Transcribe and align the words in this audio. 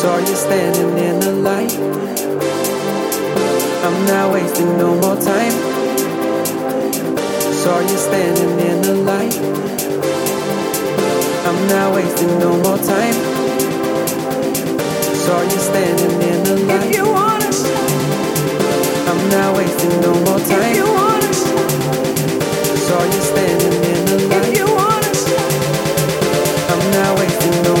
Saw 0.00 0.18
you 0.18 0.34
standing 0.36 0.98
in 0.98 1.20
the 1.20 1.32
light. 1.32 1.72
I'm 3.86 4.06
not 4.06 4.32
wasting 4.32 4.76
no 4.78 4.94
more 4.94 5.16
time. 5.16 5.52
Saw 7.62 7.80
you 7.80 7.96
standing 8.08 8.52
in 8.70 8.82
the 8.82 8.94
light. 9.10 9.34
I'm 11.48 11.60
not 11.68 11.94
wasting 11.94 12.38
no 12.38 12.50
more 12.64 12.78
time. 12.78 13.16
Saw 15.24 15.42
you 15.42 15.58
standing 15.70 16.22
in 16.30 16.42
the 16.44 16.56
light. 16.68 16.86
If 16.86 16.96
you 16.96 17.04
want 17.04 17.44
it, 17.44 17.56
I'm 19.10 19.28
not 19.30 19.56
wasting 19.56 20.00
no 20.00 20.12
more 20.26 20.38
time. 20.38 20.70
if 20.70 20.76
you 20.76 20.86
want 20.86 21.24
it, 21.24 21.34
Saw 22.86 23.02
you 23.04 23.20
standing 23.32 23.76
in 23.92 24.04
the 24.06 24.18
light. 24.28 24.48
if 24.48 24.58
you 24.58 24.66
want 24.66 25.04
it, 25.06 25.18
I'm 26.72 26.84
not 26.96 27.18
wasting 27.18 27.62
no 27.64 27.74